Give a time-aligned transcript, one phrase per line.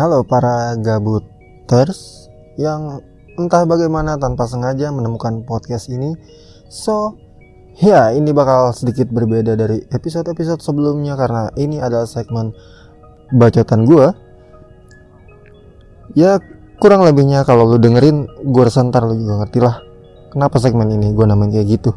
[0.00, 3.04] Halo para gabuters yang
[3.36, 6.16] entah bagaimana tanpa sengaja menemukan podcast ini.
[6.72, 7.20] So,
[7.76, 12.56] ya ini bakal sedikit berbeda dari episode-episode sebelumnya karena ini adalah segmen
[13.28, 14.16] bacotan gua.
[16.16, 16.40] Ya
[16.80, 19.84] kurang lebihnya kalau lu dengerin gue rasa ntar lu juga ngerti lah
[20.32, 21.92] kenapa segmen ini gue namain kayak gitu.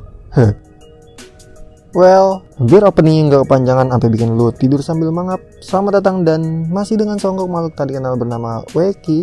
[1.93, 5.37] Well, biar opening gak kepanjangan sampai bikin lu tidur sambil mangap.
[5.61, 9.21] Selamat datang dan masih dengan songkok makhluk tadi kenal bernama Weki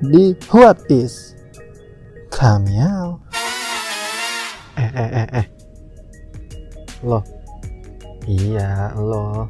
[0.00, 1.36] di What Is.
[4.80, 5.46] Eh eh eh eh.
[7.04, 7.20] Lo.
[8.24, 9.44] Iya, lo.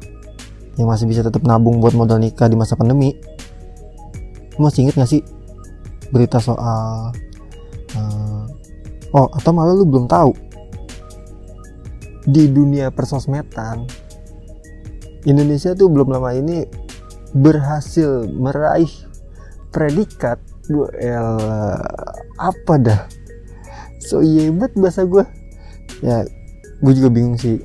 [0.75, 3.15] Yang masih bisa tetap nabung buat modal nikah di masa pandemi.
[4.59, 5.23] Lu masih inget gak sih
[6.11, 7.15] berita soal
[7.95, 8.43] uh,
[9.15, 10.35] Oh, atau malah lu belum tahu
[12.27, 13.87] di dunia persosmedan
[15.23, 16.67] Indonesia tuh belum lama ini
[17.31, 18.91] berhasil meraih
[19.71, 20.87] predikat gue
[22.35, 23.07] apa dah?
[24.03, 25.23] So yebat bahasa gue
[26.03, 26.27] ya
[26.83, 27.63] gue juga bingung sih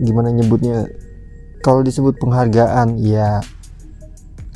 [0.00, 0.84] gimana nyebutnya.
[1.60, 3.40] Kalau disebut penghargaan ya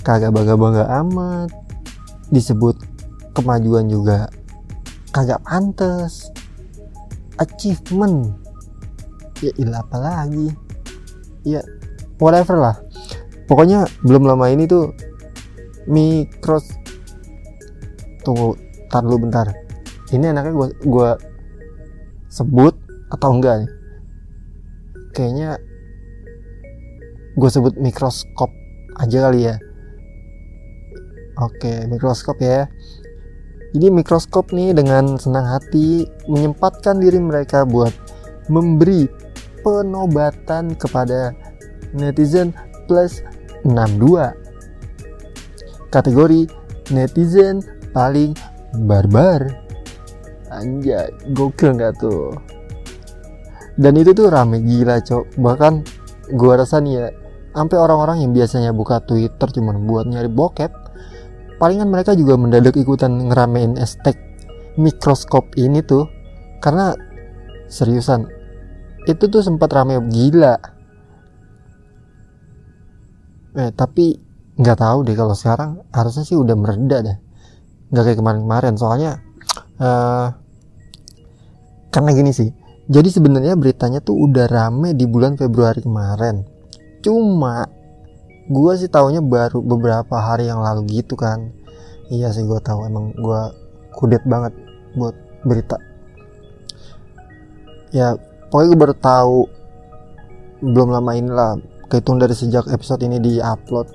[0.01, 1.53] kagak bangga-bangga amat.
[2.33, 2.81] Disebut
[3.37, 4.33] kemajuan juga
[5.13, 6.33] kagak pantas.
[7.37, 8.44] Achievement
[9.49, 10.49] ya ilah apa lagi?
[11.45, 11.61] Ya
[12.17, 12.77] whatever lah.
[13.45, 14.93] Pokoknya belum lama ini tuh
[15.89, 16.65] mikros.
[18.25, 18.57] Tunggu
[18.89, 19.53] tar dulu bentar.
[20.09, 21.11] Ini anaknya gua gua
[22.33, 22.75] sebut
[23.13, 23.71] atau enggak nih?
[25.15, 25.51] Kayaknya
[27.35, 28.51] gue sebut mikroskop
[28.99, 29.55] aja kali ya.
[31.39, 32.71] Oke mikroskop ya.
[33.75, 37.91] Jadi mikroskop nih dengan senang hati menyempatkan diri mereka buat
[38.47, 39.11] memberi
[39.65, 41.33] penobatan kepada
[41.97, 42.53] netizen
[42.85, 43.25] plus
[43.65, 44.45] 62
[45.89, 46.51] kategori
[46.93, 47.65] netizen
[47.97, 48.37] paling
[48.85, 49.47] barbar.
[50.53, 52.35] Anjay gokil nggak tuh?
[53.75, 55.39] Dan itu tuh rame gila cok.
[55.39, 55.73] Bahkan
[56.39, 57.07] gua rasa nih ya
[57.55, 60.71] sampai orang-orang yang biasanya buka Twitter cuman buat nyari bokep
[61.59, 64.19] palingan mereka juga mendadak ikutan ngeramein hashtag
[64.79, 66.07] mikroskop ini tuh.
[66.63, 66.95] Karena
[67.71, 68.27] seriusan
[69.05, 70.57] itu tuh sempat rame gila.
[73.55, 74.19] Eh tapi
[74.55, 77.19] nggak tahu deh kalau sekarang harusnya sih udah mereda deh.
[77.93, 79.21] Nggak kayak kemarin-kemarin soalnya
[79.79, 80.33] uh,
[81.93, 82.51] karena gini sih.
[82.85, 86.45] Jadi sebenarnya beritanya tuh udah rame di bulan Februari kemarin.
[87.01, 87.65] Cuma
[88.45, 91.53] gue sih taunya baru beberapa hari yang lalu gitu kan.
[92.13, 92.85] Iya sih gue tahu.
[92.85, 93.43] Emang gue
[93.97, 94.53] kudet banget
[94.97, 95.17] buat
[95.49, 95.81] berita.
[97.95, 98.19] Ya
[98.55, 99.39] pokoknya gue baru tahu
[100.63, 101.59] belum lama inilah
[101.91, 103.91] kehitung dari sejak episode ini di upload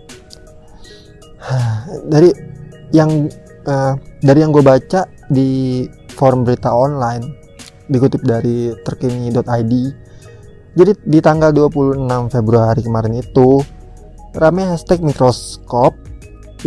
[2.11, 2.35] dari
[2.91, 3.31] yang
[3.63, 7.23] uh, dari yang gue baca di forum berita online
[7.87, 9.73] dikutip dari terkini.id
[10.75, 13.63] jadi di tanggal 26 Februari kemarin itu
[14.35, 15.95] rame hashtag mikroskop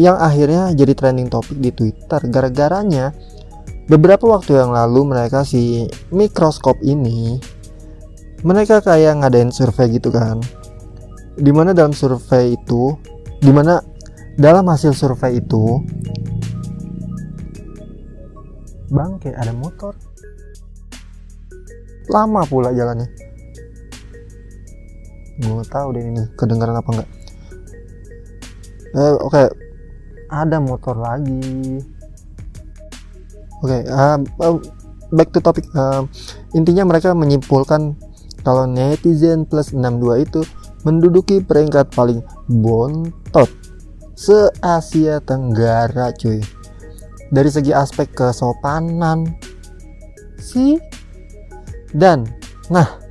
[0.01, 2.21] yang akhirnya jadi trending topik di Twitter.
[2.27, 3.13] Gara-garanya
[3.87, 7.39] beberapa waktu yang lalu mereka si mikroskop ini
[8.43, 10.39] mereka kayak ngadain survei gitu kan.
[11.39, 12.95] Di mana dalam survei itu
[13.43, 13.83] di mana
[14.37, 15.83] dalam hasil survei itu
[18.93, 19.95] bangke ada motor.
[22.11, 23.09] Lama pula jalannya.
[25.43, 27.11] Gue tahu deh ini kedengaran apa enggak
[28.93, 29.33] eh, oke.
[29.33, 29.47] Okay.
[30.33, 31.81] ada motor lagi.
[33.63, 34.57] Oke okay, uh, uh,
[35.13, 35.65] back to topic.
[35.77, 36.09] Uh,
[36.57, 37.97] intinya mereka menyimpulkan
[38.43, 40.41] kalau netizen plus 62 itu
[40.83, 43.49] menduduki peringkat paling bontot
[44.19, 46.39] se Asia Tenggara cuy.
[47.33, 49.27] Dari segi aspek kesopanan
[50.39, 50.79] sih.
[51.93, 52.29] Dan
[52.71, 53.03] nah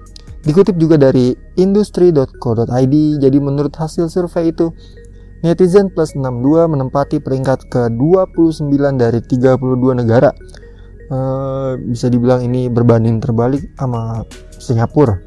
[0.42, 4.74] dikutip juga dari industri.co.id jadi menurut hasil survei itu
[5.45, 10.33] netizen plus 62 menempati peringkat ke 29 dari 32 negara
[11.12, 14.24] uh, bisa dibilang ini berbanding terbalik sama
[14.56, 15.19] Singapura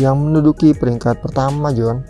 [0.00, 2.02] yang menduduki peringkat pertama John.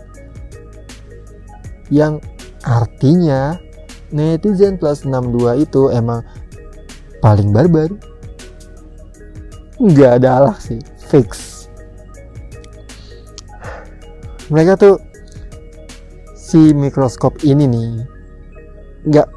[1.89, 2.21] Yang
[2.63, 3.57] artinya
[4.13, 6.23] netizen plus 62 itu emang
[7.19, 7.91] paling barbar.
[9.79, 10.79] Nggak ada alah sih
[11.09, 11.67] fix.
[14.49, 14.97] Mereka tuh
[16.33, 17.89] si mikroskop ini nih
[19.05, 19.29] nggak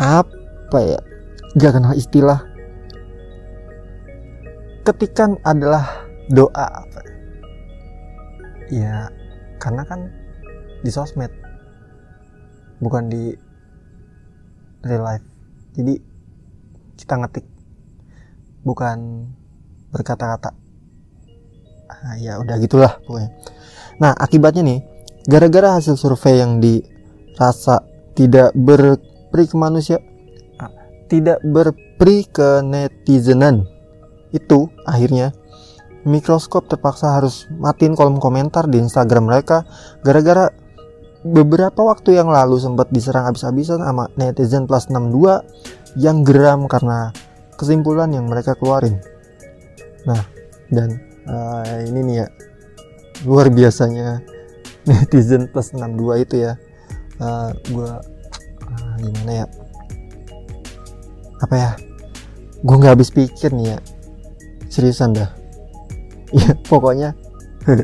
[0.00, 1.00] apa ya
[1.52, 2.49] nggak kenal istilah
[4.90, 6.66] ketikan adalah doa
[8.70, 9.10] ya
[9.58, 10.10] karena kan
[10.80, 11.30] di sosmed
[12.80, 13.34] bukan di
[14.86, 15.26] real life.
[15.76, 15.94] Jadi
[16.96, 17.46] kita ngetik
[18.64, 19.28] bukan
[19.92, 20.56] berkata-kata.
[21.90, 23.30] Ah, ya udah gitulah pokoknya.
[24.00, 24.80] Nah akibatnya nih
[25.28, 27.84] gara-gara hasil survei yang dirasa
[28.16, 29.98] tidak berperi ke manusia
[30.56, 30.72] ah,
[31.10, 33.66] tidak berperi ke netizenan
[34.30, 35.34] itu akhirnya
[36.08, 39.68] mikroskop terpaksa harus matiin kolom komentar di Instagram mereka
[40.00, 40.48] gara-gara
[41.20, 45.44] beberapa waktu yang lalu sempat diserang habis-habisan sama netizen plus 62
[46.00, 47.12] yang geram karena
[47.60, 48.96] kesimpulan yang mereka keluarin.
[50.08, 50.24] Nah,
[50.72, 50.96] dan
[51.28, 52.26] uh, ini nih ya
[53.28, 54.24] luar biasanya
[54.88, 56.56] netizen plus 62 itu ya.
[57.20, 58.00] Uh, gua
[58.64, 59.46] uh, gimana ya?
[61.44, 61.70] Apa ya?
[62.64, 63.78] Gue nggak habis pikir nih ya.
[64.70, 65.30] Seriusan dah.
[66.30, 67.10] Ya pokoknya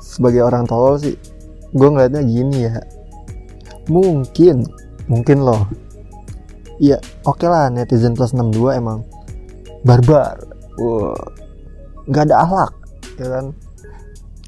[0.00, 1.14] sebagai orang tolol sih
[1.76, 2.80] gue ngeliatnya gini ya.
[3.92, 4.64] Mungkin
[5.06, 5.68] mungkin loh.
[6.80, 6.96] Ya
[7.28, 9.04] oke okay lah netizen plus 62 emang
[9.84, 10.40] barbar.
[12.08, 12.72] Nggak ada akhlak
[13.20, 13.46] ya kan?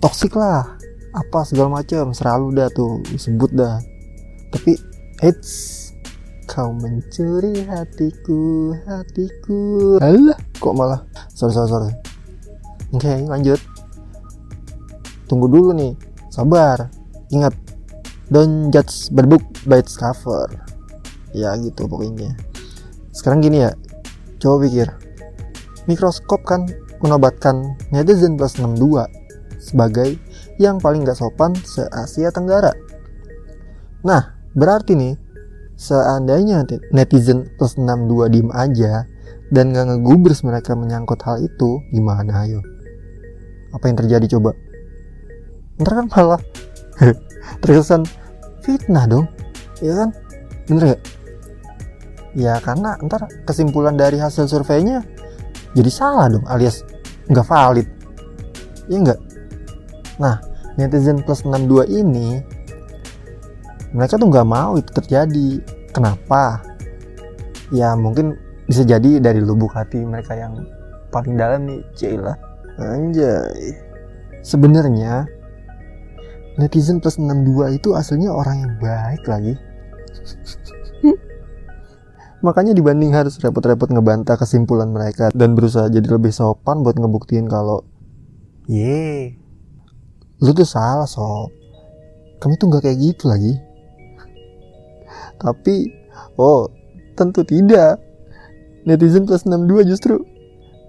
[0.01, 0.81] Toksik lah
[1.11, 3.77] apa segala macam selalu dah tuh disebut dah.
[4.51, 4.81] Tapi
[5.21, 5.93] it's
[6.51, 10.01] kau mencuri hatiku hatiku.
[10.01, 11.03] Alah kok malah
[11.41, 11.91] sorry sorry sorry.
[12.93, 13.57] Oke okay, lanjut.
[15.25, 15.97] Tunggu dulu nih.
[16.29, 16.93] Sabar.
[17.33, 17.57] Ingat
[18.31, 20.47] Don't judge book by its cover.
[21.33, 22.37] Ya gitu pokoknya.
[23.17, 23.73] Sekarang gini ya.
[24.37, 24.87] Coba pikir.
[25.89, 26.69] Mikroskop kan
[27.01, 29.09] menobatkan netizen plus 62
[29.57, 30.21] Sebagai
[30.61, 32.71] yang paling gak sopan se-Asia Tenggara.
[34.05, 35.17] Nah berarti nih
[35.81, 36.63] Seandainya
[36.93, 39.09] netizen plus 62 diem aja
[39.51, 42.63] dan gak ngegubris mereka menyangkut hal itu, gimana ayo?
[43.71, 44.51] apa yang terjadi coba?
[45.81, 46.41] Ntar kan malah
[47.63, 48.03] terkesan
[48.61, 49.27] fitnah dong
[49.81, 50.11] ya kan?
[50.67, 51.03] Bener gak
[52.31, 55.03] ya karena ntar kesimpulan dari hasil surveinya
[55.75, 56.87] jadi salah dong alias
[57.31, 57.89] nggak valid.
[58.91, 59.21] Ya enggak
[60.21, 60.37] nah
[60.77, 62.45] netizen plus 62 ini
[63.91, 65.51] mereka tuh nggak mau itu terjadi.
[65.91, 66.63] Kenapa?
[67.75, 68.39] Ya mungkin
[68.71, 70.55] bisa jadi dari lubuk hati mereka yang
[71.11, 72.39] paling dalam nih Cila
[72.79, 73.75] Anjay.
[74.47, 75.27] Sebenarnya
[76.55, 79.55] netizen plus 62 itu aslinya orang yang baik lagi.
[82.47, 87.85] Makanya dibanding harus repot-repot ngebantah kesimpulan mereka dan berusaha jadi lebih sopan buat ngebuktiin kalau
[88.71, 89.35] ye
[90.41, 91.53] lu tuh salah sob
[92.41, 93.61] kami tuh nggak kayak gitu lagi
[95.43, 95.91] tapi
[96.41, 96.71] oh
[97.13, 98.01] tentu tidak
[98.85, 100.23] netizen plus 62 justru.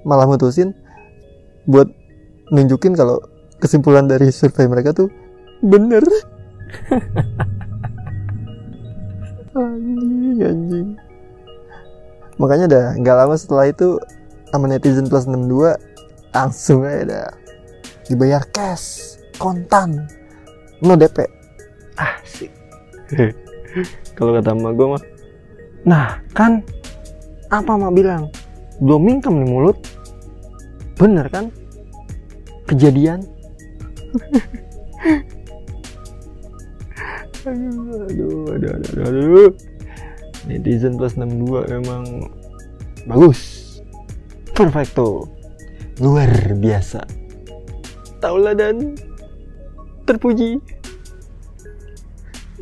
[0.08, 0.74] Malah mutusin
[1.70, 1.88] buat
[2.50, 3.22] nunjukin kalau
[3.62, 5.10] kesimpulan dari survei mereka tuh
[5.62, 6.02] bener.
[9.52, 10.96] Anjing anjing.
[12.40, 14.00] Makanya dah nggak lama setelah itu
[14.52, 15.92] sama netizen plus 62
[16.32, 17.30] langsung aja dah
[18.08, 20.08] dibayar cash kontan
[20.84, 21.24] no DP
[21.96, 22.52] ah sih
[24.20, 25.04] kalau kata emak gue mah
[25.88, 26.60] nah kan
[27.52, 28.32] apa mak bilang
[28.80, 29.78] belum mingkem nih mulut
[30.96, 31.52] bener kan
[32.66, 33.22] kejadian
[37.42, 39.52] aduh, aduh, aduh, aduh, aduh.
[40.46, 42.06] Netizen plus 62 emang
[43.06, 43.40] bagus.
[44.54, 45.30] Perfecto.
[46.02, 47.06] Luar biasa.
[48.22, 48.98] Taulah dan
[50.06, 50.58] terpuji.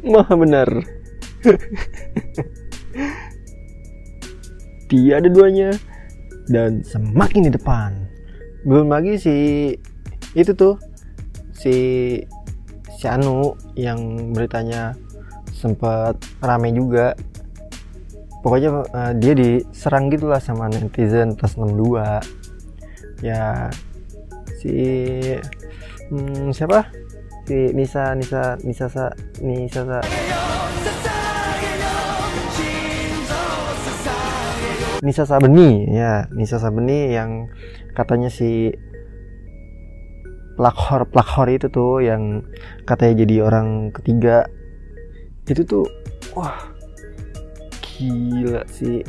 [0.04, 0.70] Maha benar.
[4.90, 5.72] Tiada duanya.
[6.50, 7.92] Dan semakin di depan.
[8.60, 9.36] belum lagi si
[10.36, 10.76] itu tuh
[11.56, 11.76] si
[12.92, 14.92] si Anu yang beritanya
[15.56, 17.16] sempat rame juga.
[18.44, 23.68] Pokoknya uh, dia diserang gitulah sama netizen plus 62 ya
[24.60, 24.76] si
[26.12, 26.88] hmm, siapa?
[27.44, 29.12] Si Nisa Nisa Nisa Sa
[29.44, 30.00] Nisa Sa
[35.00, 36.28] Nisa Sabeni ya.
[36.36, 37.48] Nisa Sabeni yang
[37.96, 38.76] katanya si
[40.60, 42.44] pelakor pelakor itu tuh yang
[42.84, 44.44] katanya jadi orang ketiga.
[45.48, 45.86] Itu tuh
[46.36, 46.68] wah
[47.80, 49.00] gila sih.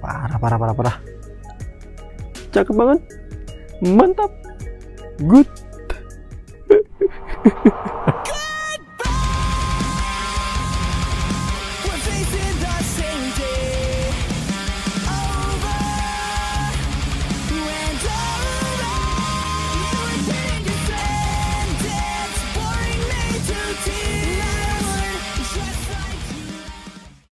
[0.00, 0.96] Parah parah parah parah.
[2.52, 3.00] Cakep banget.
[3.84, 4.32] Mantap.
[5.22, 5.46] Good